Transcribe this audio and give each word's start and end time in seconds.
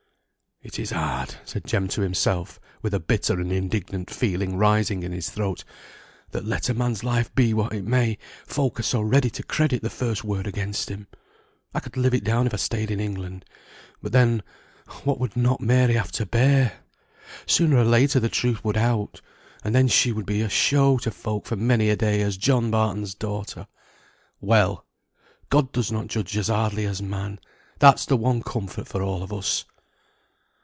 "It 0.63 0.77
is 0.77 0.91
hard," 0.91 1.33
said 1.43 1.65
Jem 1.65 1.87
to 1.87 2.01
himself, 2.01 2.59
with 2.83 2.93
a 2.93 2.99
bitter 2.99 3.39
and 3.41 3.51
indignant 3.51 4.11
feeling 4.11 4.57
rising 4.57 5.01
in 5.01 5.11
his 5.11 5.27
throat, 5.31 5.63
"that 6.29 6.45
let 6.45 6.69
a 6.69 6.75
man's 6.75 7.03
life 7.03 7.33
be 7.33 7.51
what 7.51 7.73
it 7.73 7.83
may, 7.83 8.19
folk 8.45 8.79
are 8.79 8.83
so 8.83 9.01
ready 9.01 9.31
to 9.31 9.41
credit 9.41 9.81
the 9.81 9.89
first 9.89 10.23
word 10.23 10.45
against 10.45 10.89
him. 10.89 11.07
I 11.73 11.79
could 11.79 11.97
live 11.97 12.13
it 12.13 12.23
down 12.23 12.45
if 12.45 12.53
I 12.53 12.57
stayed 12.57 12.91
in 12.91 12.99
England; 12.99 13.43
but 14.03 14.11
then 14.11 14.43
what 15.03 15.17
would 15.19 15.35
not 15.35 15.61
Mary 15.61 15.95
have 15.95 16.11
to 16.13 16.27
bear? 16.27 16.73
Sooner 17.47 17.77
or 17.77 17.83
later 17.83 18.19
the 18.19 18.29
truth 18.29 18.63
would 18.63 18.77
out; 18.77 19.19
and 19.63 19.73
then 19.73 19.87
she 19.87 20.11
would 20.11 20.27
be 20.27 20.41
a 20.41 20.47
show 20.47 20.99
to 20.99 21.09
folk 21.09 21.47
for 21.47 21.55
many 21.55 21.89
a 21.89 21.95
day 21.95 22.21
as 22.21 22.37
John 22.37 22.69
Barton's 22.69 23.15
daughter. 23.15 23.65
Well! 24.39 24.85
God 25.49 25.71
does 25.71 25.91
not 25.91 26.05
judge 26.05 26.37
as 26.37 26.49
hardly 26.49 26.85
as 26.85 27.01
man, 27.01 27.39
that's 27.79 28.07
one 28.07 28.43
comfort 28.43 28.87
for 28.87 29.01
all 29.01 29.23
of 29.23 29.33
us!" 29.33 29.65